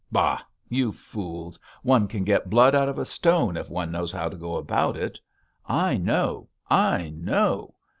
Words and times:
Bah! 0.11 0.41
you 0.67 0.91
fools, 0.91 1.59
one 1.83 2.07
can 2.07 2.23
get 2.23 2.49
blood 2.49 2.73
out 2.73 2.89
of 2.89 2.97
a 2.97 3.05
stone 3.05 3.55
if 3.55 3.69
one 3.69 3.91
knows 3.91 4.11
how 4.11 4.29
to 4.29 4.35
go 4.35 4.55
about 4.55 4.97
it. 4.97 5.19
I 5.67 5.97
know! 5.97 6.49
I 6.71 7.09
know! 7.11 7.75